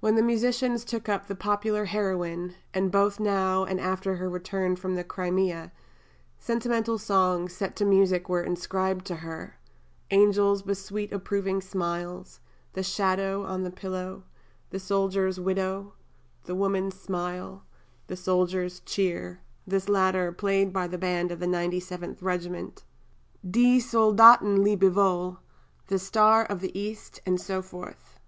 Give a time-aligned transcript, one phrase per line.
[0.00, 4.76] Then the musicians took up the Popular Heroine, and both now, and after her return
[4.76, 5.72] from the Crimea,
[6.38, 9.58] sentimental songs, set to music, were inscribed to her:
[10.10, 12.40] "Angels with Sweet Approving Smiles,"
[12.72, 14.22] "The Shadow on the Pillow,"
[14.70, 15.92] "The Soldier's Widow,"
[16.44, 17.62] "The Woman's Smile,"
[18.06, 22.84] "The Soldier's Cheer" this latter "played by the band of the 97th Regiment,"
[23.44, 25.40] "Die Soldaten Lebewohl,"
[25.88, 28.18] "The Star of the East," and so forth.